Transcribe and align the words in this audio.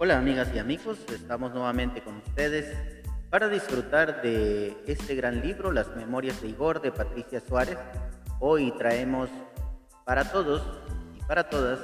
Hola 0.00 0.16
amigas 0.16 0.48
y 0.54 0.60
amigos, 0.60 0.96
estamos 1.12 1.52
nuevamente 1.52 2.04
con 2.04 2.18
ustedes 2.18 2.72
para 3.30 3.48
disfrutar 3.48 4.22
de 4.22 4.80
este 4.86 5.16
gran 5.16 5.40
libro, 5.40 5.72
Las 5.72 5.88
Memorias 5.96 6.40
de 6.40 6.50
Igor 6.50 6.80
de 6.80 6.92
Patricia 6.92 7.40
Suárez. 7.40 7.76
Hoy 8.38 8.72
traemos 8.78 9.28
para 10.04 10.30
todos 10.30 10.62
y 11.16 11.20
para 11.24 11.50
todas 11.50 11.80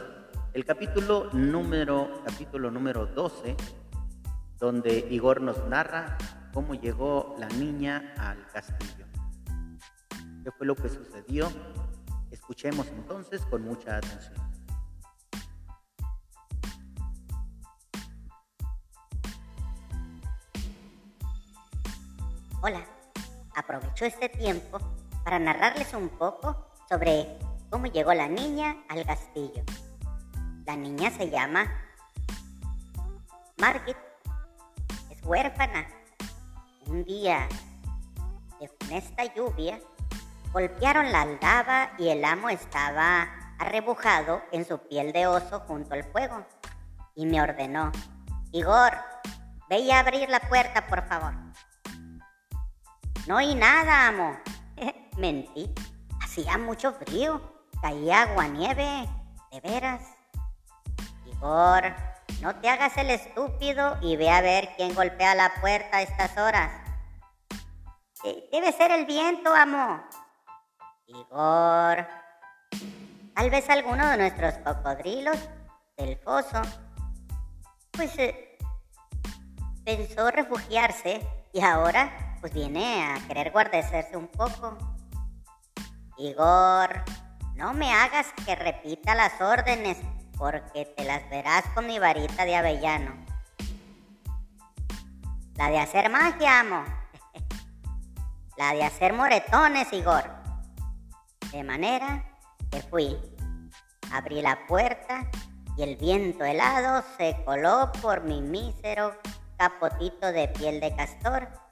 el 0.52 0.64
capítulo 0.64 1.28
número, 1.32 2.22
capítulo 2.24 2.70
número 2.70 3.06
12, 3.06 3.56
donde 4.60 5.08
Igor 5.10 5.40
nos 5.40 5.66
narra 5.66 6.16
cómo 6.52 6.76
llegó 6.76 7.34
la 7.40 7.48
niña 7.48 8.14
al 8.16 8.46
castillo. 8.46 9.06
¿Qué 10.44 10.52
fue 10.52 10.68
lo 10.68 10.76
que 10.76 10.88
sucedió? 10.88 11.48
Escuchemos 12.30 12.86
entonces 12.96 13.40
con 13.46 13.62
mucha 13.62 13.96
atención. 13.96 14.43
Hola, 22.66 22.80
aprovecho 23.54 24.06
este 24.06 24.30
tiempo 24.30 24.78
para 25.22 25.38
narrarles 25.38 25.92
un 25.92 26.08
poco 26.08 26.66
sobre 26.88 27.38
cómo 27.68 27.84
llegó 27.88 28.14
la 28.14 28.26
niña 28.26 28.74
al 28.88 29.04
castillo. 29.04 29.62
La 30.64 30.74
niña 30.74 31.10
se 31.10 31.28
llama 31.28 31.70
Margit, 33.58 33.98
es 35.10 35.22
huérfana. 35.26 35.86
Un 36.86 37.04
día 37.04 37.46
de 38.58 38.68
funesta 38.80 39.24
lluvia, 39.34 39.78
golpearon 40.50 41.12
la 41.12 41.20
aldaba 41.20 41.90
y 41.98 42.08
el 42.08 42.24
amo 42.24 42.48
estaba 42.48 43.28
arrebujado 43.58 44.40
en 44.52 44.64
su 44.64 44.78
piel 44.78 45.12
de 45.12 45.26
oso 45.26 45.60
junto 45.68 45.92
al 45.92 46.04
fuego 46.04 46.46
y 47.14 47.26
me 47.26 47.42
ordenó, 47.42 47.92
Igor, 48.52 48.94
ve 49.68 49.92
a 49.92 49.98
abrir 49.98 50.30
la 50.30 50.40
puerta, 50.40 50.86
por 50.86 51.06
favor. 51.06 51.44
No 53.26 53.38
hay 53.38 53.54
nada, 53.54 54.08
amo. 54.08 54.36
Mentí. 55.16 55.72
Hacía 56.22 56.58
mucho 56.58 56.92
frío. 56.92 57.40
Caía 57.80 58.22
agua 58.22 58.48
nieve. 58.48 59.08
De 59.50 59.60
veras. 59.60 60.02
Igor, 61.24 61.94
no 62.42 62.54
te 62.56 62.68
hagas 62.68 62.96
el 62.98 63.10
estúpido 63.10 63.96
y 64.02 64.16
ve 64.16 64.28
a 64.30 64.42
ver 64.42 64.70
quién 64.76 64.94
golpea 64.94 65.34
la 65.34 65.54
puerta 65.60 65.98
a 65.98 66.02
estas 66.02 66.36
horas. 66.36 66.70
Debe 68.50 68.72
ser 68.72 68.90
el 68.90 69.06
viento, 69.06 69.54
amo. 69.54 70.02
Igor. 71.06 72.06
Tal 73.34 73.50
vez 73.50 73.68
alguno 73.70 74.06
de 74.06 74.16
nuestros 74.16 74.54
cocodrilos 74.58 75.38
del 75.96 76.18
foso. 76.18 76.60
Pues 77.92 78.18
eh, 78.18 78.58
pensó 79.84 80.30
refugiarse 80.30 81.26
y 81.52 81.60
ahora 81.62 82.33
pues 82.44 82.52
viene 82.52 83.02
a 83.02 83.26
querer 83.26 83.52
guardecerse 83.52 84.18
un 84.18 84.28
poco. 84.28 84.76
Igor, 86.18 87.02
no 87.54 87.72
me 87.72 87.90
hagas 87.90 88.26
que 88.44 88.54
repita 88.54 89.14
las 89.14 89.40
órdenes 89.40 89.96
porque 90.36 90.84
te 90.84 91.04
las 91.04 91.26
verás 91.30 91.64
con 91.74 91.86
mi 91.86 91.98
varita 91.98 92.44
de 92.44 92.54
avellano. 92.54 93.14
La 95.54 95.70
de 95.70 95.78
hacer 95.78 96.10
magia, 96.10 96.60
amo. 96.60 96.84
La 98.58 98.74
de 98.74 98.84
hacer 98.84 99.14
moretones, 99.14 99.90
Igor. 99.94 100.24
De 101.50 101.64
manera 101.64 102.26
que 102.70 102.82
fui. 102.82 103.16
Abrí 104.12 104.42
la 104.42 104.66
puerta 104.66 105.30
y 105.78 105.82
el 105.82 105.96
viento 105.96 106.44
helado 106.44 107.02
se 107.16 107.42
coló 107.46 107.90
por 108.02 108.22
mi 108.24 108.42
mísero 108.42 109.18
capotito 109.56 110.30
de 110.30 110.48
piel 110.48 110.80
de 110.80 110.94
castor 110.94 111.63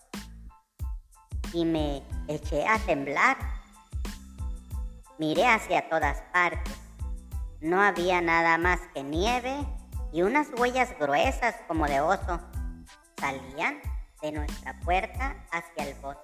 y 1.52 1.64
me 1.64 2.02
eché 2.28 2.66
a 2.66 2.78
temblar. 2.78 3.36
Miré 5.18 5.46
hacia 5.46 5.88
todas 5.88 6.20
partes. 6.32 6.74
No 7.60 7.80
había 7.80 8.20
nada 8.20 8.58
más 8.58 8.80
que 8.94 9.02
nieve 9.02 9.66
y 10.12 10.22
unas 10.22 10.48
huellas 10.58 10.96
gruesas 10.98 11.54
como 11.68 11.86
de 11.86 12.00
oso 12.00 12.40
salían 13.18 13.80
de 14.20 14.32
nuestra 14.32 14.78
puerta 14.80 15.36
hacia 15.52 15.84
el 15.84 15.94
bosque. 16.00 16.20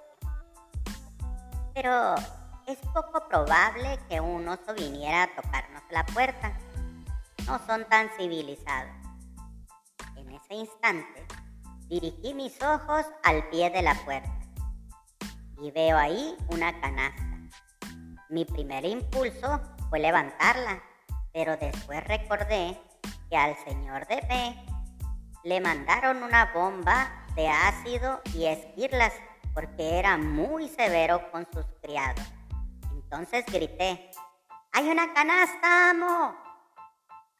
Pero 1.73 2.15
es 2.67 2.77
poco 2.93 3.27
probable 3.29 3.99
que 4.09 4.19
un 4.19 4.47
oso 4.47 4.73
viniera 4.75 5.23
a 5.23 5.35
tocarnos 5.35 5.83
la 5.91 6.05
puerta. 6.07 6.57
No 7.45 7.59
son 7.65 7.85
tan 7.85 8.09
civilizados. 8.17 8.91
En 10.17 10.29
ese 10.31 10.55
instante 10.55 11.25
dirigí 11.87 12.33
mis 12.33 12.61
ojos 12.61 13.05
al 13.23 13.47
pie 13.49 13.69
de 13.69 13.81
la 13.81 13.95
puerta 14.03 14.39
y 15.61 15.71
veo 15.71 15.97
ahí 15.97 16.35
una 16.49 16.79
canasta. 16.79 17.23
Mi 18.29 18.45
primer 18.45 18.85
impulso 18.85 19.61
fue 19.89 19.99
levantarla, 19.99 20.81
pero 21.33 21.57
después 21.57 22.03
recordé 22.05 22.79
que 23.29 23.37
al 23.37 23.55
señor 23.65 24.07
de 24.07 24.21
B 24.21 24.55
le 25.43 25.61
mandaron 25.61 26.23
una 26.23 26.51
bomba 26.53 27.25
de 27.35 27.47
ácido 27.47 28.21
y 28.33 28.45
esquirlas 28.45 29.13
porque 29.53 29.99
era 29.99 30.17
muy 30.17 30.67
severo 30.69 31.31
con 31.31 31.47
sus 31.51 31.65
criados. 31.81 32.25
Entonces 32.91 33.45
grité, 33.47 34.11
¡hay 34.71 34.87
una 34.89 35.13
canasta, 35.13 35.89
amo! 35.89 36.35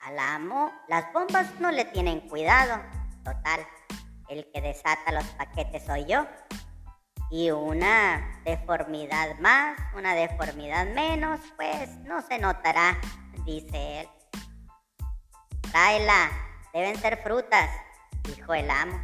Al 0.01 0.17
amo 0.17 0.71
las 0.87 1.11
bombas 1.13 1.59
no 1.59 1.71
le 1.71 1.85
tienen 1.85 2.21
cuidado. 2.21 2.81
Total, 3.23 3.67
el 4.29 4.49
que 4.51 4.61
desata 4.61 5.11
los 5.11 5.25
paquetes 5.31 5.85
soy 5.85 6.05
yo 6.05 6.25
y 7.29 7.51
una 7.51 8.41
deformidad 8.43 9.37
más, 9.39 9.77
una 9.95 10.15
deformidad 10.15 10.87
menos, 10.93 11.39
pues 11.55 11.89
no 11.99 12.21
se 12.21 12.39
notará, 12.39 12.97
dice 13.45 14.01
él. 14.01 14.09
Tráela, 15.71 16.31
deben 16.73 16.97
ser 16.97 17.21
frutas, 17.21 17.69
dijo 18.23 18.53
el 18.53 18.69
amo. 18.69 18.99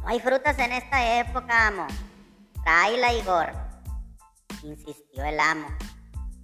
No 0.00 0.08
hay 0.08 0.20
frutas 0.20 0.58
en 0.58 0.72
esta 0.72 1.18
época, 1.20 1.66
amo. 1.66 1.86
Tráela, 2.62 3.12
Igor, 3.12 3.52
insistió 4.62 5.24
el 5.24 5.40
amo. 5.40 5.66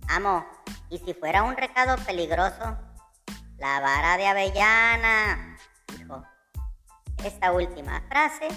Amo, 0.09 0.45
¿y 0.91 0.99
si 0.99 1.15
fuera 1.15 1.45
un 1.45 1.57
recado 1.57 1.97
peligroso? 2.05 2.77
La 3.59 3.81
vara 3.81 4.17
de 4.17 4.27
avellana, 4.27 5.57
dijo. 5.97 6.25
Esta 7.25 7.53
última 7.53 8.01
frase 8.09 8.49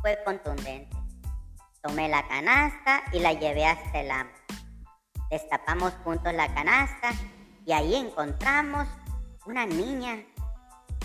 fue 0.00 0.18
contundente. 0.24 0.95
Tomé 1.86 2.08
la 2.08 2.26
canasta 2.26 3.04
y 3.12 3.20
la 3.20 3.32
llevé 3.32 3.64
hasta 3.64 4.00
el 4.00 4.10
amo. 4.10 4.30
Destapamos 5.30 5.92
juntos 6.02 6.32
la 6.34 6.52
canasta 6.52 7.12
y 7.64 7.70
ahí 7.72 7.94
encontramos 7.94 8.88
una 9.44 9.66
niña. 9.66 10.18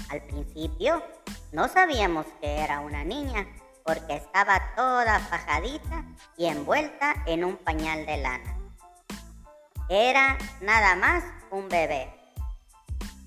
Al 0.10 0.24
principio 0.24 1.04
no 1.52 1.68
sabíamos 1.68 2.26
que 2.42 2.62
era 2.62 2.80
una 2.80 3.04
niña 3.04 3.46
porque 3.86 4.16
estaba 4.16 4.74
toda 4.76 5.20
fajadita 5.20 6.04
y 6.36 6.48
envuelta 6.48 7.14
en 7.28 7.44
un 7.46 7.58
pañal 7.58 8.04
de 8.08 8.18
lana. 8.18 8.58
Era 9.88 10.36
nada 10.62 10.96
más 10.96 11.24
un 11.52 11.70
bebé, 11.70 12.12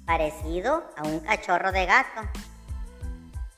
parecido 0.04 0.91
a 0.97 1.04
un 1.04 1.20
cachorro 1.20 1.70
de 1.70 1.87
gato, 1.87 2.22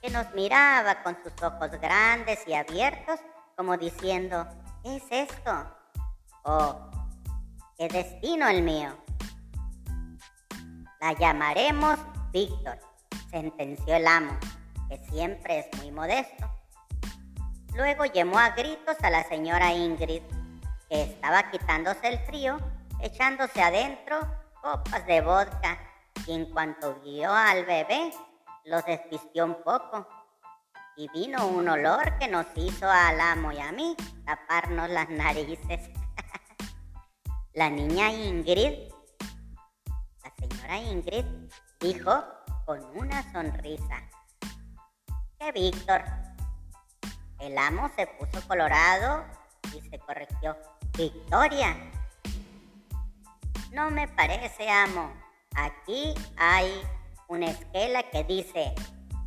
que 0.02 0.10
nos 0.10 0.34
miraba 0.34 1.02
con 1.02 1.16
sus 1.22 1.32
ojos 1.42 1.70
grandes 1.80 2.46
y 2.46 2.52
abiertos 2.52 3.20
como 3.56 3.76
diciendo, 3.78 4.46
¿qué 4.82 4.96
es 4.96 5.04
esto? 5.10 5.66
Oh, 6.44 6.76
qué 7.78 7.88
destino 7.88 8.46
el 8.48 8.62
mío. 8.62 8.90
La 11.00 11.14
llamaremos 11.14 11.98
Víctor, 12.32 12.78
sentenció 13.30 13.96
el 13.96 14.06
amo, 14.06 14.38
que 14.90 14.98
siempre 15.08 15.60
es 15.60 15.78
muy 15.78 15.90
modesto. 15.90 16.50
Luego 17.74 18.04
llamó 18.04 18.38
a 18.38 18.50
gritos 18.50 18.96
a 19.02 19.08
la 19.08 19.24
señora 19.24 19.72
Ingrid, 19.72 20.22
que 20.90 21.02
estaba 21.02 21.50
quitándose 21.50 22.08
el 22.08 22.18
frío, 22.20 22.58
echándose 23.00 23.62
adentro 23.62 24.20
copas 24.60 25.06
de 25.06 25.22
vodka, 25.22 25.78
y 26.26 26.32
en 26.32 26.50
cuanto 26.52 26.96
vio 26.96 27.32
al 27.32 27.64
bebé, 27.64 28.12
lo 28.64 28.82
despistió 28.82 29.46
un 29.46 29.62
poco 29.62 30.06
y 30.96 31.08
vino 31.08 31.46
un 31.46 31.68
olor 31.68 32.18
que 32.18 32.26
nos 32.26 32.46
hizo 32.56 32.88
al 32.88 33.20
amo 33.20 33.52
y 33.52 33.58
a 33.58 33.70
mí 33.70 33.94
taparnos 34.24 34.88
las 34.88 35.08
narices. 35.10 35.90
la 37.52 37.68
niña 37.68 38.10
Ingrid, 38.10 38.90
la 40.24 40.32
señora 40.38 40.78
Ingrid, 40.78 41.24
dijo 41.80 42.24
con 42.64 42.82
una 42.96 43.22
sonrisa, 43.32 44.02
que 45.38 45.52
Víctor, 45.52 46.02
el 47.40 47.58
amo 47.58 47.90
se 47.94 48.06
puso 48.06 48.46
colorado 48.48 49.24
y 49.76 49.80
se 49.82 49.98
corrigió, 49.98 50.56
Victoria. 50.96 51.76
No 53.72 53.90
me 53.90 54.08
parece, 54.08 54.70
amo. 54.70 55.12
Aquí 55.54 56.14
hay 56.38 56.82
una 57.28 57.50
esquela 57.50 58.02
que 58.04 58.24
dice, 58.24 58.74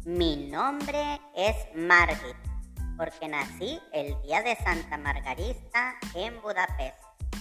mi 0.06 0.50
nombre 0.50 1.19
es 1.36 1.56
Margit, 1.75 2.36
porque 2.98 3.28
nací 3.28 3.80
el 3.92 4.19
día 4.22 4.42
de 4.42 4.56
Santa 4.56 4.98
Margarita 4.98 5.96
en 6.16 6.42
Budapest. 6.42 6.96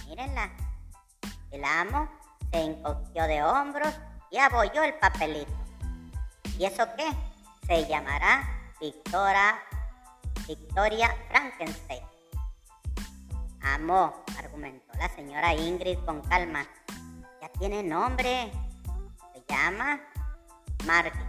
Mírenla. 0.07 0.51
El 1.51 1.63
amo 1.63 2.09
se 2.51 2.61
encogió 2.61 3.23
de 3.23 3.43
hombros 3.43 3.93
y 4.29 4.37
abolló 4.37 4.83
el 4.83 4.93
papelito. 4.95 5.51
¿Y 6.57 6.65
eso 6.65 6.85
qué? 6.97 7.09
Se 7.65 7.87
llamará 7.87 8.43
Victoria, 8.81 9.59
Victoria 10.47 11.15
Frankenstein. 11.29 12.03
Amo, 13.61 14.23
argumentó 14.37 14.93
la 14.97 15.09
señora 15.09 15.53
Ingrid 15.53 15.99
con 15.99 16.21
calma. 16.21 16.65
Ya 17.41 17.49
tiene 17.57 17.83
nombre. 17.83 18.51
Se 19.33 19.43
llama 19.47 19.99
Margit. 20.85 21.28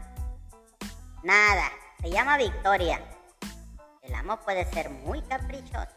Nada, 1.22 1.70
se 2.00 2.10
llama 2.10 2.38
Victoria. 2.38 2.98
El 4.00 4.14
amo 4.14 4.40
puede 4.40 4.64
ser 4.72 4.88
muy 4.88 5.20
caprichoso. 5.20 5.94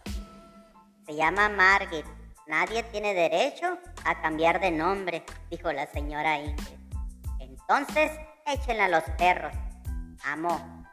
Se 1.06 1.16
llama 1.16 1.48
Margit. 1.48 2.06
Nadie 2.46 2.84
tiene 2.84 3.14
derecho 3.14 3.78
a 4.04 4.22
cambiar 4.22 4.60
de 4.60 4.72
nombre, 4.72 5.24
dijo 5.50 5.72
la 5.72 5.88
señora 5.88 6.40
Ingrid. 6.40 6.78
Entonces, 7.40 8.12
échenla 8.46 8.86
a 8.86 8.90
los 8.90 9.04
perros. 9.18 9.54
Amo, 10.26 10.84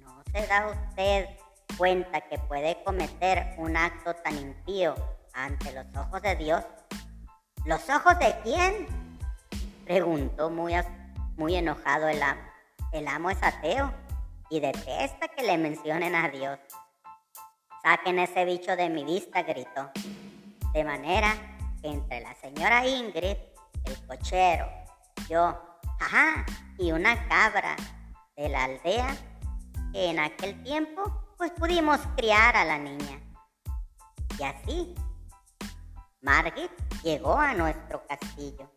¿no 0.00 0.22
se 0.32 0.46
da 0.46 0.68
usted 0.68 1.26
cuenta 1.76 2.20
que 2.20 2.38
puede 2.38 2.80
cometer 2.84 3.52
un 3.58 3.76
acto 3.76 4.14
tan 4.14 4.38
impío 4.38 4.94
ante 5.34 5.72
los 5.72 5.86
ojos 5.96 6.22
de 6.22 6.36
Dios? 6.36 6.62
¿Los 7.64 7.90
ojos 7.90 8.16
de 8.20 8.32
quién? 8.44 8.86
Preguntó 9.84 10.50
muy, 10.50 10.74
muy 11.36 11.56
enojado 11.56 12.06
el 12.06 12.22
amo. 12.22 12.51
El 12.92 13.08
amo 13.08 13.30
es 13.30 13.42
ateo 13.42 13.90
y 14.50 14.60
detesta 14.60 15.28
que 15.28 15.42
le 15.42 15.56
mencionen 15.56 16.14
a 16.14 16.28
Dios. 16.28 16.58
Saquen 17.82 18.18
ese 18.18 18.44
bicho 18.44 18.76
de 18.76 18.90
mi 18.90 19.02
vista, 19.02 19.42
gritó. 19.42 19.90
De 20.74 20.84
manera 20.84 21.34
que 21.80 21.88
entre 21.88 22.20
la 22.20 22.34
señora 22.34 22.86
Ingrid, 22.86 23.36
el 23.84 24.06
cochero, 24.06 24.68
yo, 25.26 25.58
ajá, 26.00 26.44
y 26.76 26.92
una 26.92 27.26
cabra 27.28 27.76
de 28.36 28.50
la 28.50 28.64
aldea, 28.64 29.16
que 29.92 30.10
en 30.10 30.18
aquel 30.18 30.62
tiempo 30.62 31.02
pues 31.38 31.50
pudimos 31.52 31.98
criar 32.16 32.54
a 32.56 32.64
la 32.66 32.78
niña. 32.78 33.20
Y 34.38 34.42
así, 34.44 34.94
Margit 36.20 36.70
llegó 37.02 37.36
a 37.38 37.54
nuestro 37.54 38.06
castillo. 38.06 38.70